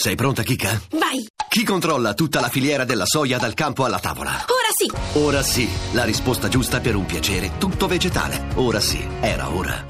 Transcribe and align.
Sei 0.00 0.14
pronta, 0.14 0.44
Kika? 0.44 0.80
Vai! 0.92 1.26
Chi 1.48 1.64
controlla 1.64 2.14
tutta 2.14 2.38
la 2.38 2.48
filiera 2.48 2.84
della 2.84 3.04
soia 3.04 3.36
dal 3.36 3.54
campo 3.54 3.84
alla 3.84 3.98
tavola? 3.98 4.30
Ora 4.30 4.70
sì! 4.72 5.18
Ora 5.18 5.42
sì, 5.42 5.68
la 5.92 6.04
risposta 6.04 6.46
giusta 6.46 6.78
per 6.78 6.94
un 6.94 7.04
piacere 7.04 7.58
tutto 7.58 7.88
vegetale. 7.88 8.44
Ora 8.54 8.78
sì, 8.78 9.04
era 9.20 9.52
ora. 9.52 9.84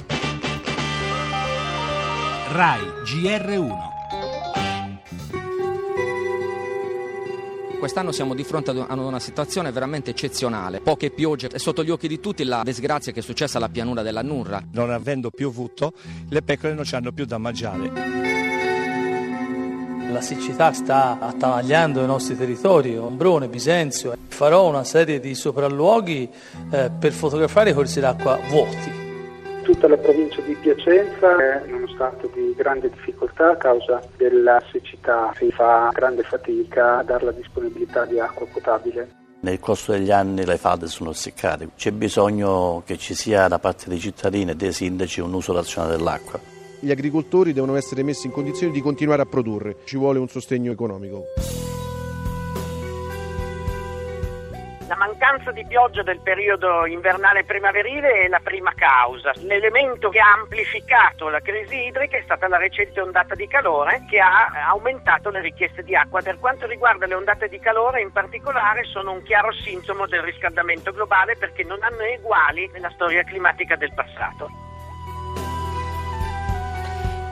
RAI 2.52 2.80
GR1 3.04 3.76
Quest'anno 7.78 8.10
siamo 8.12 8.34
di 8.34 8.44
fronte 8.44 8.70
ad 8.70 8.98
una 8.98 9.20
situazione 9.20 9.70
veramente 9.72 10.12
eccezionale. 10.12 10.80
Poche 10.80 11.10
piogge, 11.10 11.48
è 11.48 11.58
sotto 11.58 11.84
gli 11.84 11.90
occhi 11.90 12.08
di 12.08 12.18
tutti 12.18 12.44
la 12.44 12.62
disgrazia 12.64 13.12
che 13.12 13.20
è 13.20 13.22
successa 13.22 13.58
alla 13.58 13.68
pianura 13.68 14.00
della 14.00 14.22
Nurra. 14.22 14.62
Non 14.72 14.90
avendo 14.90 15.28
piovuto, 15.28 15.92
le 16.30 16.40
pecore 16.40 16.72
non 16.72 16.84
ci 16.84 16.94
hanno 16.94 17.12
più 17.12 17.26
da 17.26 17.36
mangiare. 17.36 18.37
La 20.10 20.22
siccità 20.22 20.72
sta 20.72 21.18
attanagliando 21.20 22.02
i 22.02 22.06
nostri 22.06 22.34
territori, 22.34 22.96
Ombrone, 22.96 23.46
Bisenzio. 23.48 24.14
Farò 24.28 24.66
una 24.66 24.82
serie 24.82 25.20
di 25.20 25.34
sopralluoghi 25.34 26.30
eh, 26.70 26.90
per 26.98 27.12
fotografare 27.12 27.70
i 27.70 27.74
corsi 27.74 28.00
d'acqua 28.00 28.38
vuoti. 28.48 28.90
Tutta 29.64 29.86
la 29.86 29.98
provincia 29.98 30.40
di 30.40 30.54
Piacenza 30.54 31.36
è 31.36 31.62
in 31.66 31.74
uno 31.74 31.88
stato 31.88 32.30
di 32.32 32.54
grande 32.56 32.88
difficoltà 32.88 33.50
a 33.50 33.56
causa 33.56 34.00
della 34.16 34.62
siccità, 34.72 35.30
si 35.36 35.50
fa 35.50 35.90
grande 35.92 36.22
fatica 36.22 36.98
a 36.98 37.02
dare 37.02 37.26
la 37.26 37.32
disponibilità 37.32 38.06
di 38.06 38.18
acqua 38.18 38.46
potabile. 38.50 39.10
Nel 39.40 39.60
corso 39.60 39.92
degli 39.92 40.10
anni 40.10 40.46
le 40.46 40.56
falde 40.56 40.86
sono 40.86 41.12
seccate, 41.12 41.68
c'è 41.76 41.92
bisogno 41.92 42.82
che 42.86 42.96
ci 42.96 43.14
sia 43.14 43.46
da 43.46 43.58
parte 43.58 43.90
dei 43.90 43.98
cittadini 44.00 44.52
e 44.52 44.56
dei 44.56 44.72
sindaci 44.72 45.20
un 45.20 45.34
uso 45.34 45.52
razionale 45.52 45.96
dell'acqua. 45.96 46.56
Gli 46.80 46.92
agricoltori 46.92 47.52
devono 47.52 47.74
essere 47.74 48.04
messi 48.04 48.26
in 48.26 48.32
condizione 48.32 48.72
di 48.72 48.80
continuare 48.80 49.22
a 49.22 49.26
produrre, 49.26 49.78
ci 49.84 49.96
vuole 49.96 50.20
un 50.20 50.28
sostegno 50.28 50.70
economico. 50.70 51.24
La 54.86 54.96
mancanza 54.96 55.50
di 55.50 55.66
pioggia 55.66 56.02
del 56.02 56.20
periodo 56.20 56.86
invernale 56.86 57.44
primaverile 57.44 58.22
è 58.22 58.28
la 58.28 58.40
prima 58.42 58.72
causa. 58.74 59.32
L'elemento 59.42 60.08
che 60.08 60.20
ha 60.20 60.32
amplificato 60.32 61.28
la 61.28 61.40
crisi 61.40 61.86
idrica 61.86 62.16
è 62.16 62.22
stata 62.22 62.48
la 62.48 62.56
recente 62.56 63.00
ondata 63.00 63.34
di 63.34 63.46
calore 63.48 64.04
che 64.08 64.20
ha 64.20 64.68
aumentato 64.68 65.30
le 65.30 65.40
richieste 65.40 65.82
di 65.82 65.94
acqua. 65.94 66.22
Per 66.22 66.38
quanto 66.38 66.66
riguarda 66.66 67.06
le 67.06 67.14
ondate 67.14 67.48
di 67.48 67.58
calore 67.58 68.00
in 68.00 68.12
particolare 68.12 68.84
sono 68.84 69.12
un 69.12 69.22
chiaro 69.24 69.52
sintomo 69.52 70.06
del 70.06 70.22
riscaldamento 70.22 70.92
globale 70.92 71.36
perché 71.36 71.64
non 71.64 71.82
hanno 71.82 72.02
eguali 72.02 72.70
nella 72.72 72.90
storia 72.90 73.24
climatica 73.24 73.76
del 73.76 73.92
passato. 73.92 74.67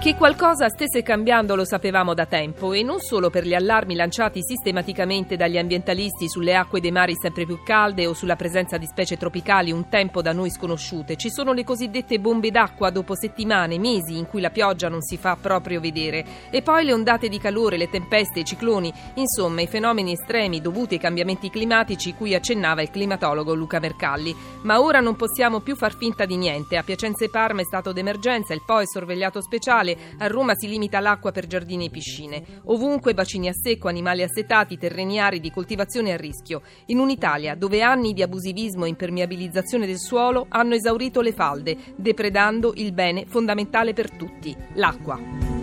Che 0.06 0.14
qualcosa 0.14 0.68
stesse 0.68 1.02
cambiando 1.02 1.56
lo 1.56 1.64
sapevamo 1.64 2.14
da 2.14 2.26
tempo 2.26 2.72
e 2.72 2.84
non 2.84 3.00
solo 3.00 3.28
per 3.28 3.44
gli 3.44 3.54
allarmi 3.54 3.96
lanciati 3.96 4.40
sistematicamente 4.40 5.34
dagli 5.34 5.58
ambientalisti 5.58 6.28
sulle 6.28 6.54
acque 6.54 6.80
dei 6.80 6.92
mari 6.92 7.16
sempre 7.20 7.44
più 7.44 7.60
calde 7.64 8.06
o 8.06 8.14
sulla 8.14 8.36
presenza 8.36 8.76
di 8.76 8.86
specie 8.86 9.16
tropicali 9.16 9.72
un 9.72 9.88
tempo 9.88 10.22
da 10.22 10.32
noi 10.32 10.48
sconosciute. 10.50 11.16
Ci 11.16 11.28
sono 11.28 11.52
le 11.52 11.64
cosiddette 11.64 12.20
bombe 12.20 12.52
d'acqua 12.52 12.90
dopo 12.90 13.16
settimane, 13.16 13.80
mesi 13.80 14.16
in 14.16 14.28
cui 14.28 14.40
la 14.40 14.50
pioggia 14.50 14.88
non 14.88 15.02
si 15.02 15.16
fa 15.16 15.36
proprio 15.40 15.80
vedere. 15.80 16.24
E 16.50 16.62
poi 16.62 16.84
le 16.84 16.92
ondate 16.92 17.28
di 17.28 17.40
calore, 17.40 17.76
le 17.76 17.90
tempeste, 17.90 18.38
i 18.38 18.44
cicloni, 18.44 18.92
insomma 19.14 19.62
i 19.62 19.66
fenomeni 19.66 20.12
estremi 20.12 20.60
dovuti 20.60 20.94
ai 20.94 21.00
cambiamenti 21.00 21.50
climatici 21.50 22.14
cui 22.14 22.32
accennava 22.32 22.80
il 22.80 22.90
climatologo 22.90 23.54
Luca 23.54 23.80
Mercalli. 23.80 24.32
Ma 24.62 24.80
ora 24.80 25.00
non 25.00 25.16
possiamo 25.16 25.58
più 25.58 25.74
far 25.74 25.96
finta 25.96 26.26
di 26.26 26.36
niente. 26.36 26.76
A 26.76 26.84
Piacenza 26.84 27.24
e 27.24 27.28
Parma 27.28 27.62
è 27.62 27.64
stato 27.64 27.92
d'emergenza, 27.92 28.54
il 28.54 28.62
PO 28.64 28.78
è 28.78 28.86
sorvegliato 28.86 29.42
speciale 29.42 29.94
a 30.18 30.26
Roma 30.26 30.54
si 30.54 30.68
limita 30.68 31.00
l'acqua 31.00 31.32
per 31.32 31.46
giardini 31.46 31.86
e 31.86 31.90
piscine. 31.90 32.44
Ovunque 32.64 33.14
bacini 33.14 33.48
a 33.48 33.52
secco, 33.52 33.88
animali 33.88 34.22
assetati, 34.22 34.76
terreni 34.78 35.18
aridi, 35.18 35.50
coltivazione 35.50 36.12
a 36.12 36.16
rischio. 36.16 36.62
In 36.86 36.98
un'Italia 36.98 37.54
dove 37.54 37.82
anni 37.82 38.12
di 38.12 38.22
abusivismo 38.22 38.84
e 38.84 38.88
impermeabilizzazione 38.88 39.86
del 39.86 39.98
suolo 39.98 40.46
hanno 40.48 40.74
esaurito 40.74 41.20
le 41.20 41.32
falde, 41.32 41.76
depredando 41.96 42.72
il 42.76 42.92
bene 42.92 43.24
fondamentale 43.26 43.92
per 43.92 44.10
tutti, 44.10 44.54
l'acqua. 44.74 45.55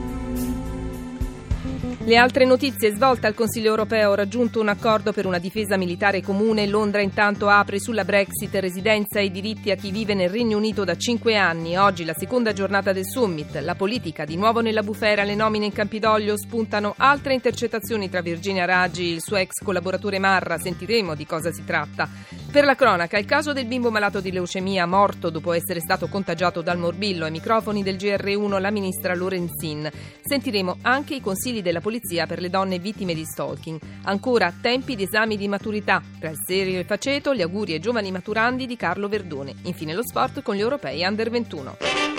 Le 2.06 2.18
altre 2.18 2.44
notizie 2.44 2.94
svolta 2.94 3.28
al 3.28 3.34
Consiglio 3.34 3.70
europeo 3.70 4.14
raggiunto 4.14 4.60
un 4.60 4.68
accordo 4.68 5.14
per 5.14 5.26
una 5.26 5.38
difesa 5.38 5.78
militare 5.78 6.22
comune. 6.22 6.68
Londra 6.68 7.00
intanto 7.00 7.48
apre 7.48 7.80
sulla 7.80 8.04
Brexit 8.04 8.54
residenza 8.56 9.22
e 9.22 9.32
diritti 9.32 9.72
a 9.72 9.76
chi 9.76 9.90
vive 9.90 10.14
nel 10.14 10.30
Regno 10.30 10.58
Unito 10.58 10.84
da 10.84 10.98
cinque 10.98 11.38
anni. 11.38 11.78
Oggi 11.78 12.04
la 12.04 12.14
seconda 12.14 12.52
giornata 12.52 12.92
del 12.92 13.08
summit. 13.08 13.56
La 13.62 13.76
politica 13.76 14.26
di 14.26 14.36
nuovo 14.36 14.60
nella 14.60 14.84
bufera, 14.84 15.24
le 15.24 15.34
nomine 15.34 15.64
in 15.64 15.72
Campidoglio 15.72 16.38
spuntano 16.38 16.94
altre 16.98 17.36
intercettazioni 17.36 18.10
tra 18.10 18.20
Virginia 18.20 18.66
Raggi 18.66 19.10
e 19.10 19.14
il 19.14 19.22
suo 19.22 19.38
ex 19.38 19.64
collaboratore 19.64 20.20
Marra. 20.20 20.58
Sentiremo 20.58 21.16
di 21.16 21.26
cosa 21.26 21.54
si 21.54 21.64
tratta. 21.64 22.10
Per 22.54 22.66
la 22.66 22.76
cronaca, 22.76 23.18
il 23.18 23.26
caso 23.26 23.52
del 23.52 23.66
bimbo 23.66 23.90
malato 23.90 24.20
di 24.20 24.32
leucemia 24.32 24.86
morto 24.86 25.32
dopo 25.32 25.54
essere 25.54 25.80
stato 25.80 26.08
contagiato 26.08 26.62
dal 26.62 26.78
morbillo 26.78 27.26
ai 27.26 27.32
microfoni 27.32 27.82
del 27.82 27.96
GR1 27.96 28.62
la 28.62 28.70
ministra 28.70 29.16
Lorenzin. 29.16 29.90
Sentiremo 30.22 30.78
anche 30.84 31.16
i 31.16 31.20
consigli 31.20 31.64
della 31.64 31.82
polizia 31.82 32.28
per 32.28 32.40
le 32.40 32.52
donne 32.52 32.78
vittime 32.78 33.16
di 33.16 33.26
stalking. 33.26 33.80
Ancora 34.04 34.54
tempi 34.62 34.96
di 34.96 35.02
esami 35.02 35.36
di 35.36 35.48
maturità. 35.48 36.00
Tra 36.20 36.30
il 36.30 36.38
serio 36.46 36.76
e 36.76 36.82
il 36.82 36.86
faceto, 36.86 37.34
gli 37.34 37.42
auguri 37.42 37.74
ai 37.74 37.80
giovani 37.80 38.12
maturandi 38.12 38.68
di 38.68 38.76
Carlo 38.76 39.08
Verdone. 39.08 39.56
Infine 39.64 39.96
lo 39.96 40.04
sport 40.04 40.44
con 40.44 40.54
gli 40.54 40.60
europei 40.60 41.04
under 41.04 41.32
21. 41.32 42.13